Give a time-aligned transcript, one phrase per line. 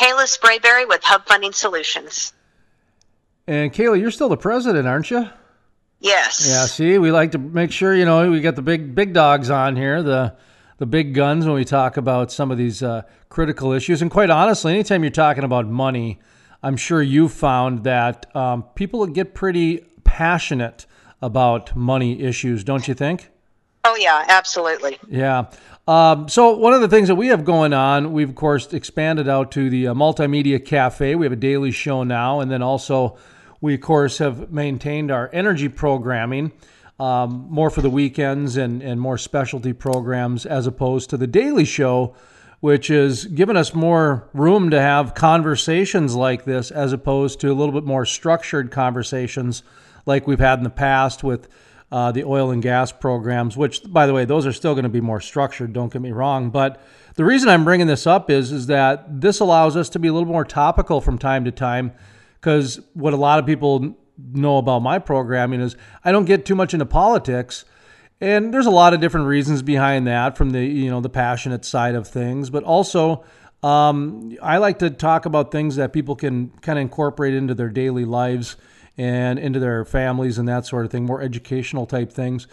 [0.00, 2.32] Kalah Sprabeary with Hub Funding Solutions.
[3.46, 5.28] And Kalah, you're still the president, aren't you?
[5.98, 6.48] Yes.
[6.48, 6.64] Yeah.
[6.64, 9.76] See, we like to make sure you know we got the big big dogs on
[9.76, 10.34] here, the
[10.78, 14.00] the big guns when we talk about some of these uh, critical issues.
[14.00, 16.18] And quite honestly, anytime you're talking about money,
[16.62, 20.86] I'm sure you've found that um, people get pretty passionate
[21.20, 23.28] about money issues, don't you think?
[23.84, 24.98] Oh yeah, absolutely.
[25.08, 25.50] Yeah.
[25.90, 29.28] Um, so one of the things that we have going on, we've of course expanded
[29.28, 31.16] out to the uh, multimedia cafe.
[31.16, 33.18] We have a daily show now, and then also
[33.60, 36.52] we of course have maintained our energy programming.
[37.00, 41.64] Um, more for the weekends and, and more specialty programs as opposed to the daily
[41.64, 42.14] show,
[42.60, 47.54] which has given us more room to have conversations like this as opposed to a
[47.54, 49.64] little bit more structured conversations
[50.06, 51.48] like we've had in the past with
[51.92, 54.88] uh, the oil and gas programs, which, by the way, those are still going to
[54.88, 55.72] be more structured.
[55.72, 56.80] Don't get me wrong, but
[57.16, 60.12] the reason I'm bringing this up is is that this allows us to be a
[60.12, 61.92] little more topical from time to time,
[62.40, 63.96] because what a lot of people
[64.32, 67.64] know about my programming is I don't get too much into politics.
[68.22, 71.64] And there's a lot of different reasons behind that, from the you know the passionate
[71.64, 73.24] side of things, but also
[73.62, 77.70] um, I like to talk about things that people can kind of incorporate into their
[77.70, 78.56] daily lives
[78.96, 82.46] and into their families and that sort of thing, more educational type things.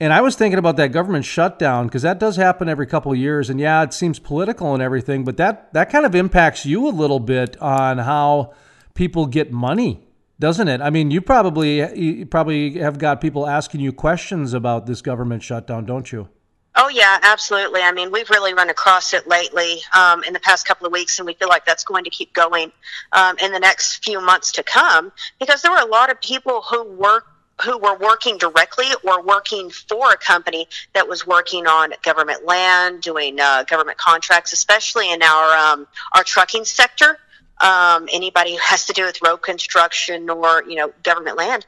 [0.00, 3.18] And I was thinking about that government shutdown because that does happen every couple of
[3.18, 3.48] years.
[3.48, 6.90] And yeah, it seems political and everything, but that that kind of impacts you a
[6.90, 8.52] little bit on how
[8.94, 10.06] people get money,
[10.40, 10.80] doesn't it?
[10.80, 15.42] I mean, you probably you probably have got people asking you questions about this government
[15.42, 16.28] shutdown, don't you?
[16.74, 17.82] Oh yeah, absolutely.
[17.82, 21.18] I mean, we've really run across it lately um, in the past couple of weeks,
[21.18, 22.72] and we feel like that's going to keep going
[23.12, 26.62] um, in the next few months to come because there were a lot of people
[26.62, 27.26] who work
[27.62, 33.02] who were working directly or working for a company that was working on government land,
[33.02, 37.18] doing uh, government contracts, especially in our um, our trucking sector
[37.62, 41.64] um, anybody who has to do with road construction or you know government land,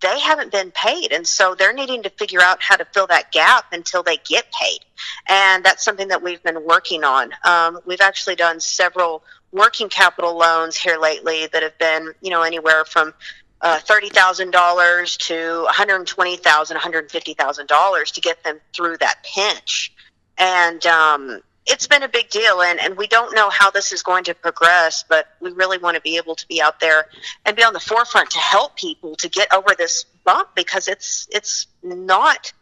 [0.00, 3.32] they haven't been paid, and so they're needing to figure out how to fill that
[3.32, 4.80] gap until they get paid,
[5.28, 7.30] and that's something that we've been working on.
[7.44, 12.42] Um, we've actually done several working capital loans here lately that have been you know
[12.42, 13.14] anywhere from
[13.62, 18.20] uh, thirty thousand dollars to one hundred twenty thousand, one hundred fifty thousand dollars to
[18.20, 19.94] get them through that pinch,
[20.36, 24.02] and um, it's been a big deal and, and we don't know how this is
[24.02, 27.06] going to progress but we really want to be able to be out there
[27.44, 31.28] and be on the forefront to help people to get over this bump because it's
[31.30, 32.52] it's not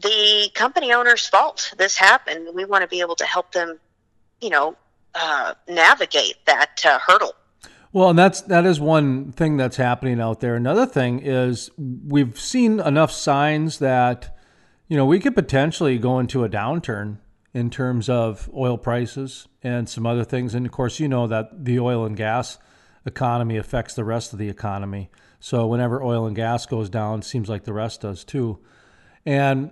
[0.00, 3.78] the company owner's fault this happened we want to be able to help them
[4.40, 4.76] you know
[5.14, 7.34] uh, navigate that uh, hurdle
[7.92, 10.56] well, and that's that is one thing that's happening out there.
[10.56, 14.36] Another thing is we've seen enough signs that
[14.88, 17.18] you know we could potentially go into a downturn
[17.54, 20.54] in terms of oil prices and some other things.
[20.54, 22.58] And of course, you know that the oil and gas
[23.06, 25.08] economy affects the rest of the economy.
[25.38, 28.58] So whenever oil and gas goes down, seems like the rest does too.
[29.24, 29.70] And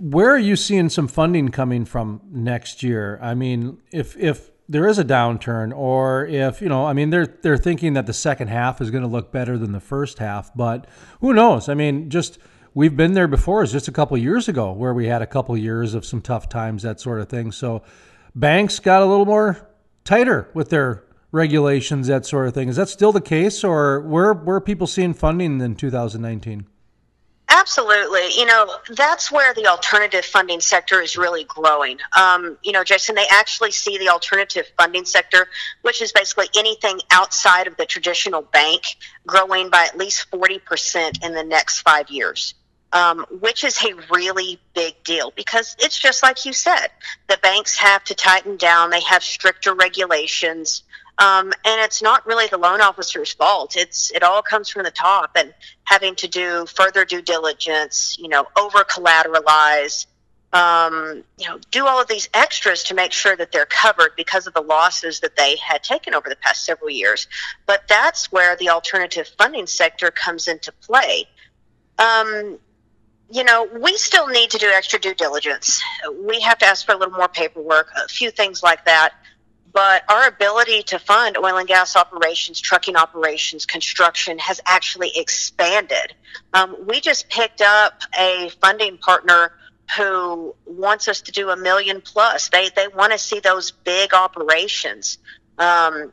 [0.00, 3.18] where are you seeing some funding coming from next year?
[3.22, 7.26] I mean, if if there is a downturn, or if you know, I mean, they're
[7.26, 10.50] they're thinking that the second half is going to look better than the first half,
[10.54, 10.86] but
[11.20, 11.68] who knows?
[11.68, 12.38] I mean, just
[12.80, 13.62] we've been there before.
[13.62, 16.48] It's just a couple years ago where we had a couple years of some tough
[16.48, 17.52] times, that sort of thing.
[17.52, 17.82] So
[18.34, 19.68] banks got a little more
[20.02, 22.70] tighter with their regulations, that sort of thing.
[22.70, 26.66] Is that still the case, or where where are people seeing funding in 2019?
[27.50, 28.32] Absolutely.
[28.38, 31.98] You know, that's where the alternative funding sector is really growing.
[32.16, 35.48] Um, you know, Jason, they actually see the alternative funding sector,
[35.82, 38.82] which is basically anything outside of the traditional bank,
[39.26, 42.54] growing by at least 40% in the next five years
[42.92, 46.88] um, which is a really big deal because it's just like you said
[47.28, 50.82] the banks have to tighten down, they have stricter regulations.
[51.18, 53.76] Um, and it's not really the loan officer's fault.
[53.76, 55.52] It's it all comes from the top, and
[55.84, 60.06] having to do further due diligence, you know, over collateralize,
[60.54, 64.46] um, you know, do all of these extras to make sure that they're covered because
[64.46, 67.28] of the losses that they had taken over the past several years.
[67.66, 71.28] But that's where the alternative funding sector comes into play.
[71.98, 72.58] Um,
[73.30, 75.80] you know, we still need to do extra due diligence.
[76.24, 79.12] We have to ask for a little more paperwork, a few things like that.
[79.72, 86.14] But our ability to fund oil and gas operations, trucking operations, construction has actually expanded.
[86.52, 89.52] Um, we just picked up a funding partner
[89.96, 92.48] who wants us to do a million plus.
[92.48, 95.18] They they want to see those big operations.
[95.58, 96.12] Um,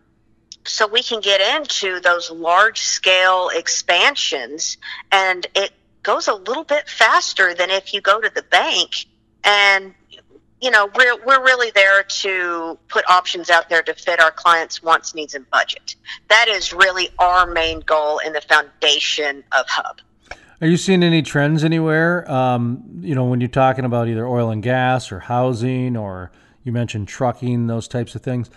[0.65, 4.77] so we can get into those large scale expansions
[5.11, 5.71] and it
[6.07, 9.05] goes a little bit faster than if you go to the bank
[9.43, 9.93] and
[10.61, 14.81] you know, we're, we're really there to put options out there to fit our clients'
[14.81, 15.95] wants, needs, and budget.
[16.29, 19.99] That is really our main goal in the foundation of Hub.
[20.59, 22.29] Are you seeing any trends anywhere?
[22.31, 26.31] Um, you know, when you're talking about either oil and gas or housing, or
[26.63, 28.49] you mentioned trucking, those types of things.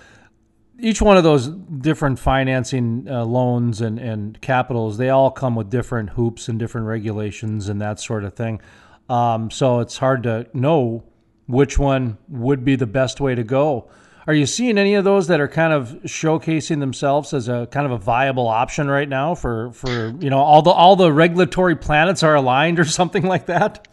[0.82, 5.68] Each one of those different financing uh, loans and, and capitals, they all come with
[5.68, 8.60] different hoops and different regulations and that sort of thing.
[9.08, 11.04] Um, so it's hard to know
[11.46, 13.90] which one would be the best way to go.
[14.26, 17.86] Are you seeing any of those that are kind of showcasing themselves as a kind
[17.86, 21.74] of a viable option right now for, for you know all the all the regulatory
[21.74, 23.88] planets are aligned or something like that?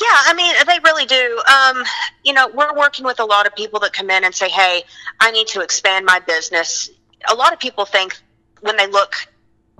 [0.00, 1.42] Yeah, I mean they really do.
[1.52, 1.84] Um,
[2.24, 4.84] you know, we're working with a lot of people that come in and say, "Hey,
[5.20, 6.90] I need to expand my business."
[7.30, 8.16] A lot of people think
[8.60, 9.14] when they look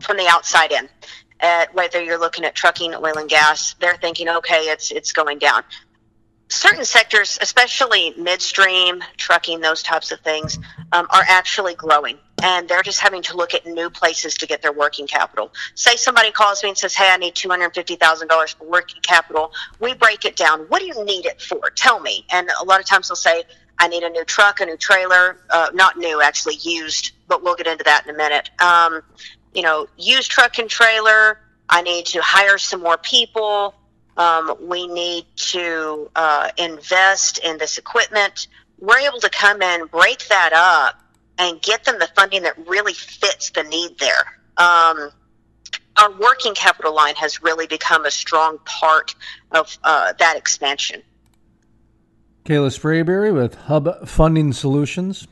[0.01, 0.89] from the outside in,
[1.41, 5.39] at whether you're looking at trucking, oil and gas, they're thinking, "Okay, it's it's going
[5.39, 5.65] down."
[6.53, 10.59] certain sectors, especially midstream, trucking, those types of things,
[10.93, 12.19] um, are actually growing.
[12.43, 15.53] And they're just having to look at new places to get their working capital.
[15.75, 19.53] Say somebody calls me and says, Hey, I need $250,000 for working capital.
[19.81, 20.61] We break it down.
[20.63, 21.71] What do you need it for?
[21.71, 22.27] Tell me.
[22.31, 23.45] And a lot of times they'll say,
[23.79, 27.57] I need a new truck, a new trailer, uh, not new, actually used, but we'll
[27.57, 28.51] get into that in a minute.
[28.61, 29.03] Um,
[29.55, 31.39] you know, used truck and trailer.
[31.69, 33.75] I need to hire some more people.
[34.17, 38.49] Um, we need to uh, invest in this equipment.
[38.79, 41.02] We're able to come in, break that up,
[41.43, 44.39] and get them the funding that really fits the need there.
[44.57, 45.11] Um,
[45.97, 49.15] our working capital line has really become a strong part
[49.51, 51.03] of uh, that expansion.
[52.45, 55.27] Kalah Sprabeary with Hub Funding Solutions.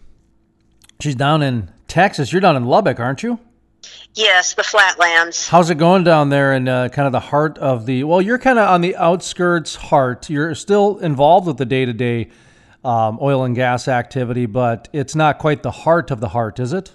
[1.00, 2.32] She's down in Texas.
[2.32, 3.38] You're down in Lubbock, aren't you?
[4.14, 5.48] Yes, the flatlands.
[5.48, 8.04] How's it going down there in uh, kind of the heart of the?
[8.04, 10.28] Well, you're kind of on the outskirts heart.
[10.28, 12.30] You're still involved with the day to day
[12.84, 16.92] oil and gas activity, but it's not quite the heart of the heart, is it?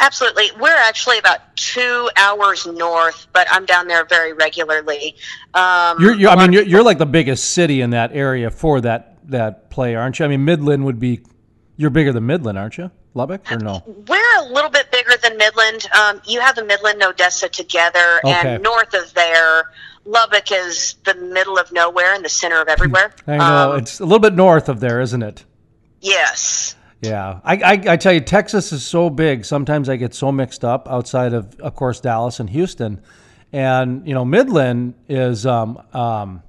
[0.00, 0.50] Absolutely.
[0.58, 5.16] We're actually about two hours north, but I'm down there very regularly.
[5.54, 8.80] Um, you're, you're I mean, you're, you're like the biggest city in that area for
[8.80, 10.24] that that play, aren't you?
[10.24, 11.20] I mean, Midland would be.
[11.76, 12.90] You're bigger than Midland, aren't you?
[13.14, 13.82] Lubbock or no?
[13.86, 15.86] We're a little bit bigger than Midland.
[15.92, 18.54] Um, you have the Midland and Odessa together, okay.
[18.54, 19.70] and north of there,
[20.08, 23.12] Lubbock is the middle of nowhere in the center of everywhere.
[23.26, 25.44] I know um, it's a little bit north of there, isn't it?
[26.00, 26.76] Yes.
[27.02, 29.44] Yeah, I, I, I tell you, Texas is so big.
[29.44, 33.02] Sometimes I get so mixed up outside of, of course, Dallas and Houston,
[33.52, 36.42] and you know, Midland is um, um,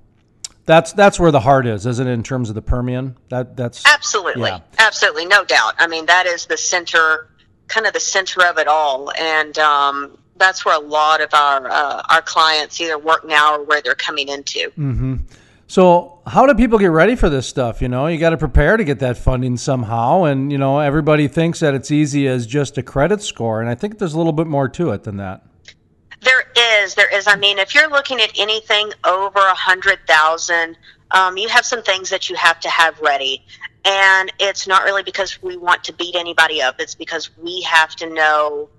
[0.65, 2.11] that's that's where the heart is, isn't it?
[2.11, 4.61] In terms of the Permian, that that's absolutely, yeah.
[4.79, 5.75] absolutely, no doubt.
[5.77, 7.29] I mean, that is the center,
[7.67, 11.69] kind of the center of it all, and um, that's where a lot of our
[11.69, 14.71] uh, our clients either work now or where they're coming into.
[14.71, 15.15] Mm-hmm.
[15.67, 17.79] So, how do people get ready for this stuff?
[17.79, 21.27] You know, you got to prepare to get that funding somehow, and you know, everybody
[21.27, 24.33] thinks that it's easy as just a credit score, and I think there's a little
[24.33, 25.45] bit more to it than that.
[26.21, 26.51] There
[26.81, 27.27] is, there is.
[27.27, 30.75] I mean, if you're looking at anything over a hundred thousand,
[31.11, 33.45] um, you have some things that you have to have ready,
[33.85, 36.77] and it's not really because we want to beat anybody up.
[36.79, 38.69] It's because we have to know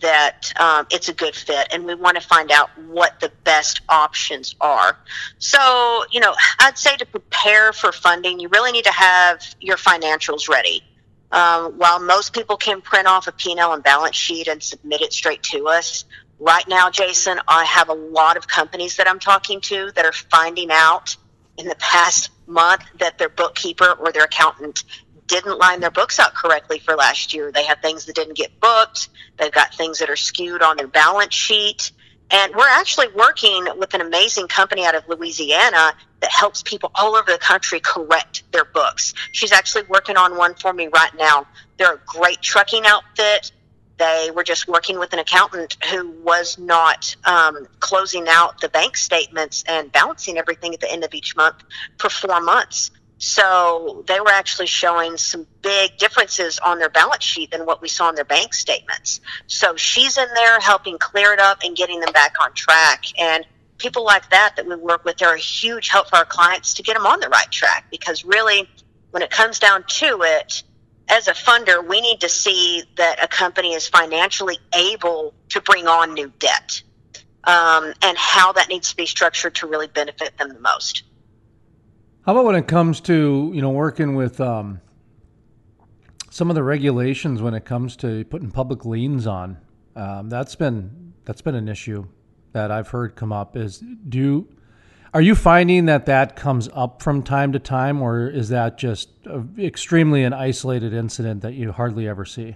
[0.00, 3.82] that um, it's a good fit, and we want to find out what the best
[3.88, 4.96] options are.
[5.38, 9.76] So, you know, I'd say to prepare for funding, you really need to have your
[9.76, 10.82] financials ready.
[11.30, 15.12] Um, while most people can print off a P&L and balance sheet and submit it
[15.14, 16.04] straight to us,
[16.42, 20.10] Right now, Jason, I have a lot of companies that I'm talking to that are
[20.12, 21.16] finding out
[21.56, 24.82] in the past month that their bookkeeper or their accountant
[25.32, 27.50] didn't line their books out correctly for last year.
[27.50, 29.08] They have things that didn't get booked.
[29.38, 31.90] They've got things that are skewed on their balance sheet.
[32.30, 37.16] And we're actually working with an amazing company out of Louisiana that helps people all
[37.16, 39.12] over the country correct their books.
[39.32, 41.46] She's actually working on one for me right now.
[41.78, 43.52] They're a great trucking outfit.
[43.98, 48.96] They were just working with an accountant who was not um, closing out the bank
[48.96, 51.56] statements and balancing everything at the end of each month
[51.98, 52.90] for four months.
[53.24, 57.86] So they were actually showing some big differences on their balance sheet than what we
[57.86, 59.20] saw in their bank statements.
[59.46, 63.04] So she's in there helping clear it up and getting them back on track.
[63.16, 63.46] And
[63.78, 66.82] people like that that we work with are a huge help for our clients to
[66.82, 68.68] get them on the right track because really,
[69.12, 70.64] when it comes down to it,
[71.08, 75.86] as a funder, we need to see that a company is financially able to bring
[75.86, 76.82] on new debt
[77.44, 81.04] um, and how that needs to be structured to really benefit them the most.
[82.24, 84.80] How about when it comes to you know working with um,
[86.30, 89.58] some of the regulations when it comes to putting public liens on?
[89.96, 92.06] Um, that's been that's been an issue
[92.52, 93.56] that I've heard come up.
[93.56, 94.46] Is do
[95.12, 99.08] Are you finding that that comes up from time to time, or is that just
[99.58, 102.54] extremely an isolated incident that you hardly ever see?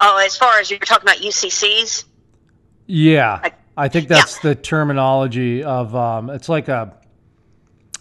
[0.00, 2.04] Oh, as far as you're talking about UCCs?
[2.86, 4.50] Yeah, I, I think that's yeah.
[4.50, 6.97] the terminology of um, it's like a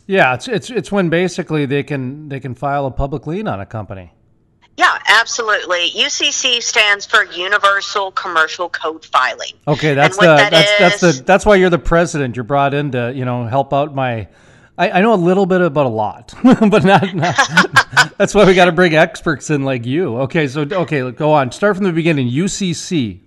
[0.08, 3.60] yeah, it's it's it's when basically they can they can file a public lien on
[3.60, 4.14] a company.
[4.78, 5.90] Yeah, absolutely.
[5.90, 9.54] UCC stands for Universal Commercial Code Filing.
[9.68, 12.36] Okay, that's the that that's is, that's the that's why you're the president.
[12.36, 14.30] You're brought in to you know help out my.
[14.80, 17.14] I, I know a little bit about a lot, but not.
[17.14, 17.36] not
[18.18, 20.18] that's why we got to bring experts in like you.
[20.20, 21.52] Okay, so okay, go on.
[21.52, 22.30] Start from the beginning.
[22.30, 23.20] UCC.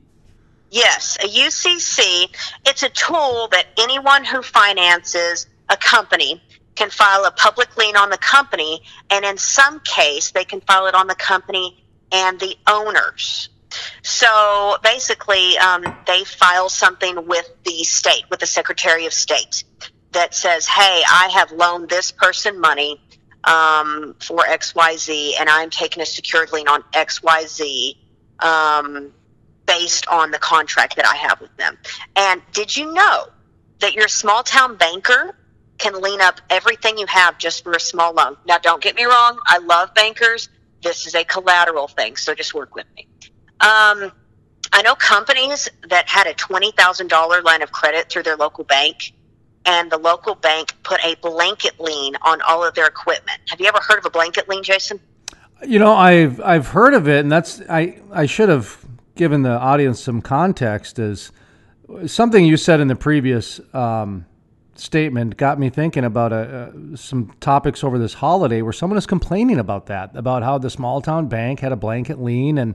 [0.71, 2.33] Yes, a UCC.
[2.65, 6.41] It's a tool that anyone who finances a company
[6.81, 10.87] can file a public lien on the company, and in some case, they can file
[10.87, 13.51] it on the company and the owners.
[14.03, 19.65] So basically, um, they file something with the state, with the Secretary of State,
[20.13, 22.99] that says, "Hey, I have loaned this person money
[23.45, 27.99] um, for X, Y, Z, and I'm taking a secured lien on X, Y, Z."
[28.39, 29.13] Um,
[29.67, 31.79] based on the contract that I have with them.
[32.17, 33.27] And did you know
[33.81, 35.37] that your small town banker
[35.81, 38.37] can lien up everything you have just for a small loan.
[38.47, 40.49] Now, don't get me wrong, I love bankers.
[40.83, 43.09] This is a collateral thing, so just work with me.
[43.61, 44.13] Um,
[44.73, 49.13] I know companies that had a $20,000 line of credit through their local bank,
[49.67, 53.39] and the local bank put a blanket lien on all of their equipment.
[53.49, 55.01] Have you ever heard of a blanket lien, Jason?
[55.67, 58.83] You know, I've I've heard of it, and that's I I should have
[59.15, 60.99] given the audience some context.
[60.99, 61.33] Is
[62.07, 64.25] something you said in the previous um,
[64.81, 69.59] statement got me thinking about uh, some topics over this holiday where someone is complaining
[69.59, 72.75] about that, about how the small town bank had a blanket lien and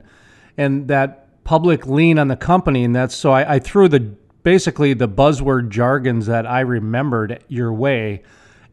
[0.58, 4.00] and that public lien on the company, and that's so I, I threw the
[4.44, 8.24] basically the buzzword jargons that I remembered your way,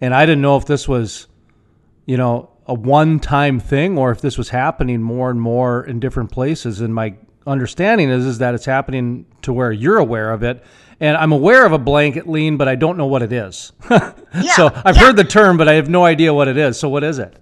[0.01, 1.27] and I didn't know if this was,
[2.07, 6.31] you know, a one-time thing or if this was happening more and more in different
[6.31, 6.81] places.
[6.81, 7.15] And my
[7.47, 10.63] understanding is is that it's happening to where you're aware of it
[11.03, 13.73] and I'm aware of a blanket lien, but I don't know what it is.
[13.91, 14.13] yeah,
[14.55, 15.03] so I've yeah.
[15.03, 16.79] heard the term, but I have no idea what it is.
[16.79, 17.37] So what is it?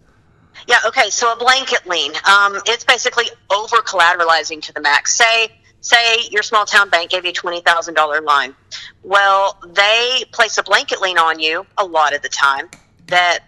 [0.67, 0.79] Yeah.
[0.87, 1.11] Okay.
[1.11, 5.15] So a blanket lien, um, it's basically over collateralizing to the max.
[5.15, 5.49] Say,
[5.83, 8.57] say your small town bank gave you a twenty thousand dollar line.
[9.03, 12.71] Well, they place a blanket lien on you a lot of the time
[13.09, 13.41] that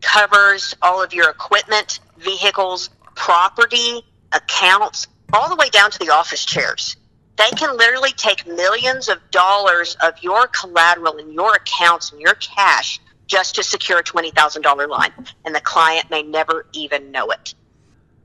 [0.00, 6.44] covers all of your equipment, vehicles, property, accounts, all the way down to the office
[6.44, 6.96] chairs
[7.38, 12.34] they can literally take millions of dollars of your collateral and your accounts and your
[12.34, 15.12] cash just to secure a $20,000 line.
[15.44, 17.54] And the client may never even know it.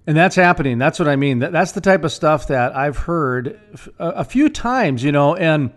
[0.06, 0.80] And that's happening.
[0.80, 1.40] That's what I mean.
[1.40, 3.60] That's the type of stuff that I've heard
[4.00, 5.72] a few times, you know, and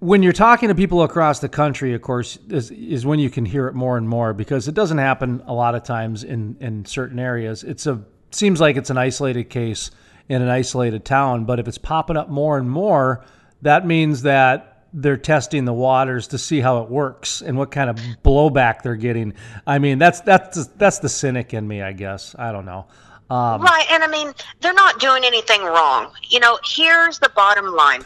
[0.00, 3.44] when you're talking to people across the country, of course, is, is when you can
[3.44, 6.84] hear it more and more because it doesn't happen a lot of times in, in
[6.84, 7.62] certain areas.
[7.62, 8.02] It's a
[8.32, 9.90] seems like it's an isolated case
[10.28, 11.44] in an isolated town.
[11.44, 13.24] But if it's popping up more and more,
[13.62, 17.88] that means that they're testing the waters to see how it works and what kind
[17.88, 19.34] of blowback they're getting.
[19.66, 22.34] I mean, that's that's that's the cynic in me, I guess.
[22.38, 22.86] I don't know.
[23.30, 26.12] Um, right, and I mean, they're not doing anything wrong.
[26.28, 28.02] You know, here's the bottom line: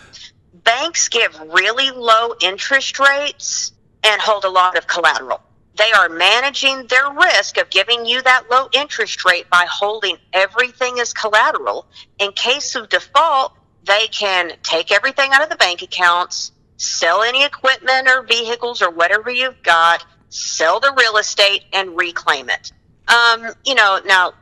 [0.62, 3.72] banks give really low interest rates
[4.04, 5.40] and hold a lot of collateral.
[5.76, 10.98] They are managing their risk of giving you that low interest rate by holding everything
[11.00, 11.86] as collateral.
[12.18, 13.52] In case of default,
[13.84, 18.90] they can take everything out of the bank accounts, sell any equipment or vehicles or
[18.90, 22.72] whatever you've got, sell the real estate, and reclaim it.
[23.08, 24.32] Um, you know, now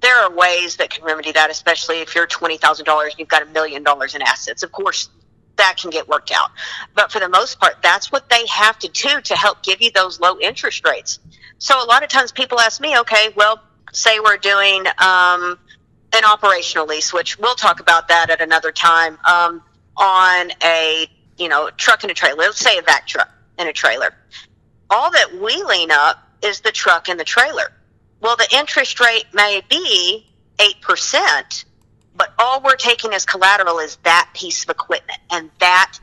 [0.00, 3.28] there are ways that can remedy that, especially if you're twenty thousand dollars, and you've
[3.28, 4.62] got a million dollars in assets.
[4.62, 5.08] Of course,
[5.56, 6.50] that can get worked out.
[6.94, 9.90] But for the most part, that's what they have to do to help give you
[9.92, 11.18] those low interest rates.
[11.58, 13.60] So a lot of times people ask me, okay, well,
[13.92, 15.58] say we're doing um,
[16.12, 19.62] an operational lease, which we'll talk about that at another time, um,
[19.96, 21.06] on a
[21.38, 22.36] you know truck and a trailer.
[22.36, 24.14] Let's say a vac truck and a trailer.
[24.90, 27.72] All that we lien up is the truck and the trailer.
[28.20, 30.26] Well, the interest rate may be
[30.60, 31.64] eight percent
[32.16, 35.98] but all we're taking as collateral is that piece of equipment, and that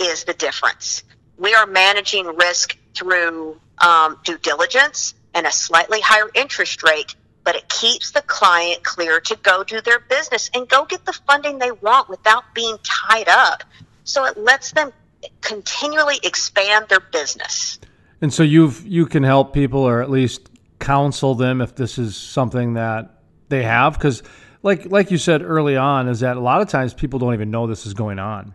[0.00, 1.02] is the difference.
[1.38, 7.14] We are managing risk through um, due diligence and a slightly higher interest rate,
[7.44, 11.18] but it keeps the client clear to go do their business and go get the
[11.26, 13.64] funding they want without being tied up.
[14.04, 14.92] So it lets them
[15.40, 17.78] continually expand their business.
[18.20, 22.16] And so you've you can help people or at least counsel them if this is
[22.16, 24.22] something that they have because
[24.62, 27.50] like like you said early on, is that a lot of times people don't even
[27.50, 28.54] know this is going on.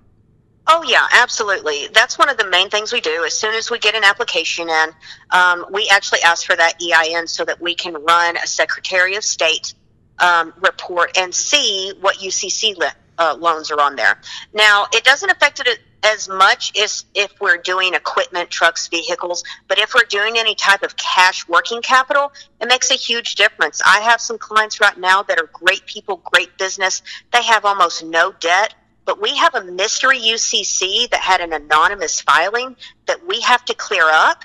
[0.70, 1.88] Oh yeah, absolutely.
[1.94, 3.24] That's one of the main things we do.
[3.24, 4.90] As soon as we get an application in,
[5.32, 9.24] um, we actually ask for that EIN so that we can run a Secretary of
[9.24, 9.74] State
[10.20, 12.88] um, report and see what UCC li-
[13.18, 14.20] uh, loans are on there.
[14.54, 19.80] Now, it doesn't affect it as much as if we're doing equipment, trucks, vehicles, but
[19.80, 23.82] if we're doing any type of cash working capital, it makes a huge difference.
[23.86, 27.02] I have some clients right now that are great people, great business.
[27.32, 28.76] They have almost no debt,
[29.06, 32.76] but we have a mystery UCC that had an anonymous filing
[33.06, 34.44] that we have to clear up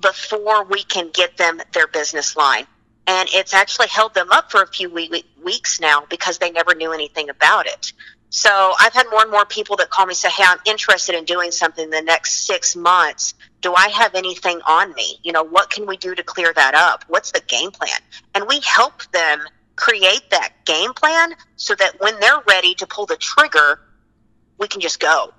[0.00, 2.66] before we can get them their business line.
[3.08, 4.90] And it's actually held them up for a few
[5.42, 7.92] weeks now because they never knew anything about it.
[8.30, 11.24] So I've had more and more people that call me say, Hey, I'm interested in
[11.24, 13.32] doing something in the next six months.
[13.62, 15.18] Do I have anything on me?
[15.22, 17.04] You know, what can we do to clear that up?
[17.08, 17.98] What's the game plan?
[18.34, 19.40] And we help them
[19.76, 23.80] create that game plan so that when they're ready to pull the trigger,
[24.58, 25.32] we can just go.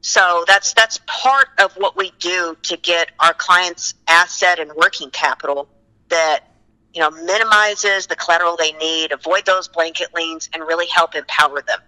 [0.00, 5.10] So that's that's part of what we do to get our clients asset and working
[5.10, 5.68] capital
[6.08, 6.44] that
[6.94, 11.62] you know minimizes the collateral they need, avoid those blanket liens, and really help empower
[11.62, 11.80] them.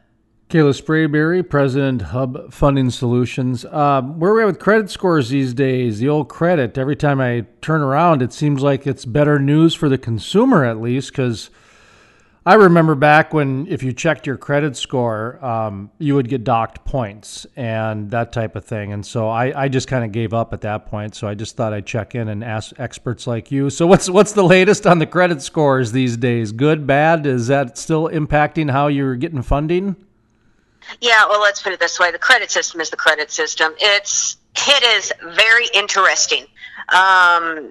[0.50, 3.64] Kalah Sprabeary, President Hub Funding Solutions.
[3.64, 6.00] Uh, where are we at with credit scores these days?
[6.00, 6.76] The old credit.
[6.76, 10.80] Every time I turn around, it seems like it's better news for the consumer, at
[10.80, 11.50] least, because
[12.46, 16.86] I remember back when if you checked your credit score, um, you would get docked
[16.86, 18.94] points and that type of thing.
[18.94, 21.14] And so I, I just kind of gave up at that point.
[21.14, 23.68] So I just thought I'd check in and ask experts like you.
[23.68, 26.52] So what's what's the latest on the credit scores these days?
[26.52, 27.26] Good, bad?
[27.26, 29.96] Is that still impacting how you're getting funding?
[31.02, 33.74] Yeah, well, let's put it this way: the credit system is the credit system.
[33.78, 36.46] It's it is very interesting.
[36.88, 37.70] Um,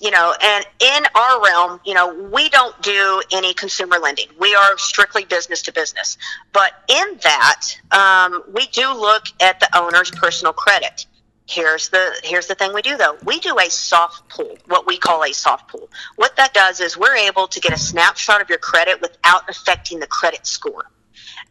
[0.00, 4.28] you know, and in our realm, you know, we don't do any consumer lending.
[4.38, 6.16] We are strictly business to business.
[6.54, 11.04] But in that, um, we do look at the owner's personal credit.
[11.46, 13.18] Here's the here's the thing we do though.
[13.24, 15.90] We do a soft pull, what we call a soft pull.
[16.16, 19.98] What that does is we're able to get a snapshot of your credit without affecting
[19.98, 20.84] the credit score.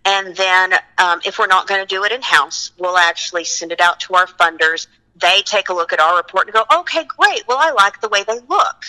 [0.06, 3.74] And then, um, if we're not going to do it in house, we'll actually send
[3.74, 4.88] it out to our funders
[5.20, 7.48] they take a look at our report and go, okay, great.
[7.48, 8.86] Well, I like the way they look.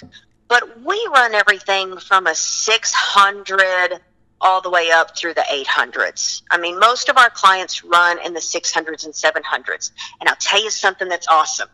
[0.48, 4.00] But we run everything from a 600
[4.40, 6.42] all the way up through the 800s.
[6.50, 9.90] I mean, most of our clients run in the 600s and 700s.
[10.18, 11.68] And I'll tell you something that's awesome.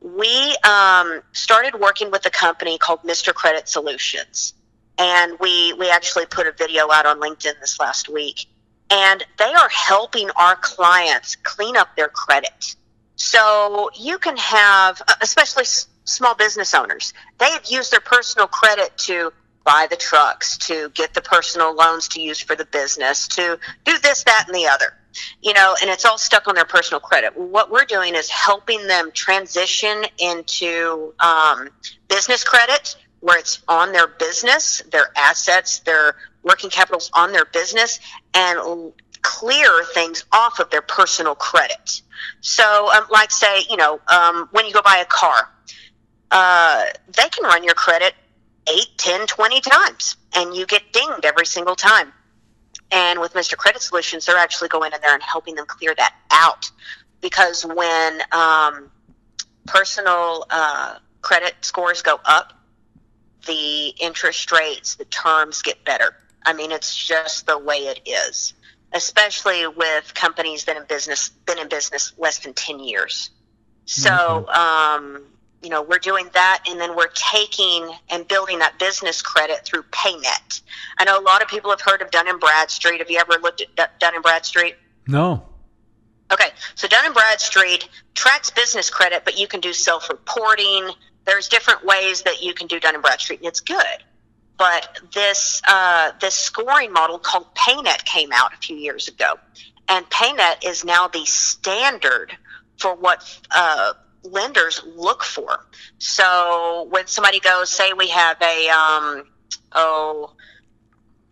[0.00, 3.32] We um, started working with a company called Mr.
[3.32, 4.54] Credit Solutions.
[4.98, 8.46] And we, we actually put a video out on LinkedIn this last week.
[8.90, 12.74] And they are helping our clients clean up their credit.
[13.20, 15.64] So you can have, uh, especially
[16.04, 19.30] small business owners, they have used their personal credit to
[19.62, 23.98] buy the trucks, to get the personal loans to use for the business, to do
[23.98, 24.94] this, that, and the other.
[25.42, 27.36] You know, and it's all stuck on their personal credit.
[27.36, 31.68] What we're doing is helping them transition into um,
[32.08, 38.00] business credit, where it's on their business, their assets, their working capitals on their business,
[38.32, 42.02] and clear things off of their personal credit.
[42.40, 45.48] So, um, like say, you know, um, when you go buy a car,
[46.30, 46.84] uh,
[47.16, 48.14] they can run your credit
[48.68, 52.12] 8, 10, 20 times, and you get dinged every single time.
[52.92, 53.56] And with Mr.
[53.56, 56.70] Credit Solutions, they're actually going in there and helping them clear that out.
[57.20, 58.90] Because when um,
[59.66, 62.52] personal uh, credit scores go up,
[63.46, 66.16] the interest rates, the terms get better.
[66.44, 68.54] I mean, it's just the way it is
[68.92, 73.30] especially with companies that in business been in business less than 10 years.
[73.84, 74.48] So mm-hmm.
[74.48, 75.22] um,
[75.62, 79.82] you know we're doing that and then we're taking and building that business credit through
[79.90, 80.62] paynet.
[80.98, 83.00] I know a lot of people have heard of dun and bradstreet.
[83.00, 84.76] Have you ever looked at dun and bradstreet?
[85.06, 85.46] No.
[86.32, 90.90] Okay so dun and bradstreet tracks business credit but you can do self-reporting.
[91.26, 94.04] There's different ways that you can do dun and bradstreet and it's good
[94.60, 99.38] but this uh, this scoring model called PayNet came out a few years ago,
[99.88, 102.36] and PayNet is now the standard
[102.78, 105.64] for what uh, lenders look for.
[105.96, 109.24] So when somebody goes, say we have a um,
[109.72, 110.34] oh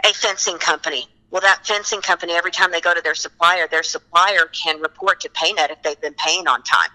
[0.03, 1.07] a fencing company.
[1.31, 5.21] Well, that fencing company, every time they go to their supplier, their supplier can report
[5.21, 6.89] to PayNet if they've been paying on time.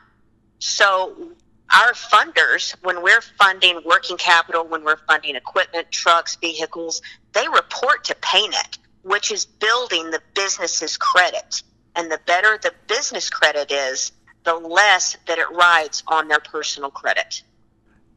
[0.57, 1.35] So
[1.73, 7.01] our funders, when we're funding working capital, when we're funding equipment, trucks, vehicles,
[7.33, 11.63] they report to PayNet, which is building the business's credit.
[11.95, 14.11] And the better the business credit is,
[14.43, 17.43] the less that it rides on their personal credit.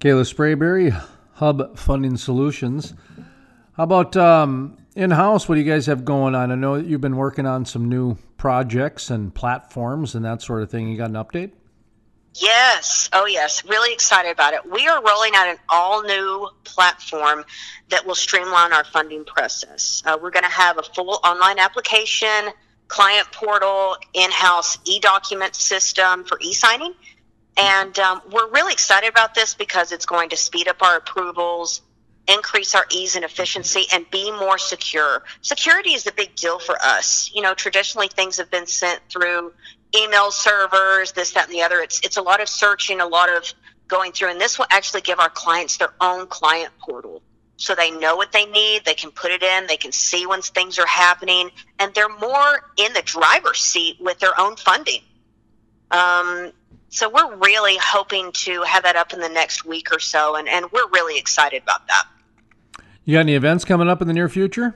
[0.00, 0.90] Kalah Sprabeary,
[1.34, 2.94] Hub Funding Solutions.
[3.74, 6.50] How about um, in house, what do you guys have going on?
[6.50, 10.62] I know that you've been working on some new projects and platforms and that sort
[10.62, 10.88] of thing.
[10.88, 11.52] You got an update?
[12.38, 13.08] Yes.
[13.12, 13.64] Oh, yes.
[13.64, 14.70] Really excited about it.
[14.70, 17.44] We are rolling out an all new platform
[17.88, 20.02] that will streamline our funding process.
[20.04, 22.50] Uh, we're going to have a full online application,
[22.88, 26.92] client portal, in house e document system for e signing.
[27.56, 31.80] And um, we're really excited about this because it's going to speed up our approvals,
[32.28, 35.22] increase our ease and efficiency, and be more secure.
[35.40, 37.30] Security is a big deal for us.
[37.34, 39.54] You know, traditionally things have been sent through
[39.94, 41.80] email servers, this, that, and the other.
[41.80, 43.52] It's it's a lot of searching, a lot of
[43.88, 47.22] going through, and this will actually give our clients their own client portal.
[47.58, 50.42] So they know what they need, they can put it in, they can see when
[50.42, 55.00] things are happening, and they're more in the driver's seat with their own funding.
[55.90, 56.52] Um,
[56.90, 60.48] so we're really hoping to have that up in the next week or so, and,
[60.48, 62.06] and we're really excited about that.
[63.04, 64.74] You got any events coming up in the near future?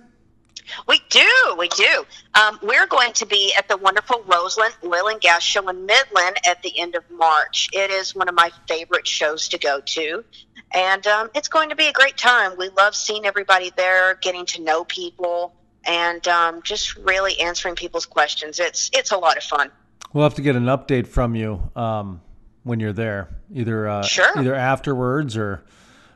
[0.86, 2.04] We do, we do.
[2.40, 6.36] Um, we're going to be at the wonderful Roseland Oil and Gas Show in Midland
[6.48, 7.68] at the end of March.
[7.72, 10.24] It is one of my favorite shows to go to,
[10.72, 12.56] and um, it's going to be a great time.
[12.56, 15.54] We love seeing everybody there, getting to know people,
[15.84, 18.60] and um, just really answering people's questions.
[18.60, 19.70] It's it's a lot of fun.
[20.12, 22.20] We'll have to get an update from you um,
[22.64, 24.38] when you're there, either uh, sure.
[24.38, 25.64] either afterwards or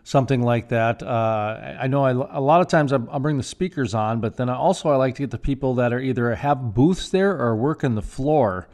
[0.04, 1.02] something like that.
[1.02, 4.48] Uh, I know I, a lot of times I'll bring the speakers on, but then
[4.48, 7.56] I also I like to get the people that are either have booths there or
[7.56, 8.68] work in the floor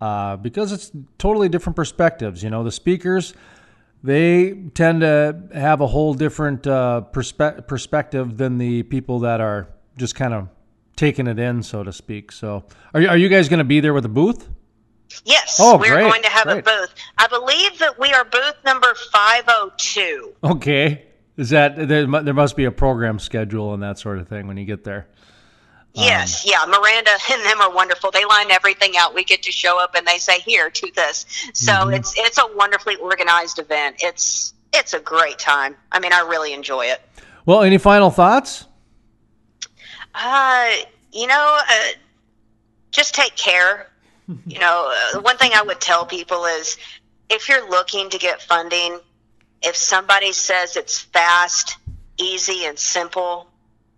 [0.00, 2.42] uh, because it's totally different perspectives.
[2.42, 3.32] You know, the speakers
[4.02, 9.68] they tend to have a whole different uh, perspe- perspective than the people that are
[9.96, 10.48] just kind of
[10.96, 12.32] taking it in, so to speak.
[12.32, 12.64] So,
[12.94, 14.48] are you, are you guys going to be there with a booth?
[15.24, 16.58] Yes, oh, we're great, going to have great.
[16.58, 16.94] a booth.
[17.18, 20.34] I believe that we are booth number 502.
[20.44, 21.04] Okay.
[21.36, 24.56] Is that there, there must be a program schedule and that sort of thing when
[24.56, 25.06] you get there?
[25.94, 26.64] Yes, um, yeah.
[26.66, 28.10] Miranda and them are wonderful.
[28.10, 29.14] They line everything out.
[29.14, 31.94] We get to show up and they say, "Here, to this." So mm-hmm.
[31.94, 33.96] it's it's a wonderfully organized event.
[33.98, 35.76] It's it's a great time.
[35.90, 37.02] I mean, I really enjoy it.
[37.44, 38.66] Well, any final thoughts?
[40.14, 40.70] Uh,
[41.12, 41.74] you know, uh,
[42.90, 43.88] just take care
[44.46, 46.76] you know, one thing I would tell people is
[47.28, 49.00] if you're looking to get funding,
[49.62, 51.76] if somebody says it's fast,
[52.18, 53.46] easy, and simple,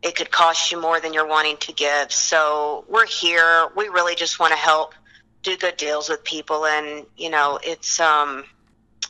[0.02, 2.12] it could cost you more than you're wanting to give.
[2.12, 3.68] So we're here.
[3.76, 4.94] We really just want to help
[5.42, 8.44] do good deals with people, and you know, it's um,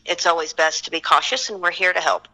[0.04, 2.28] it's always best to be cautious, and we're here to help.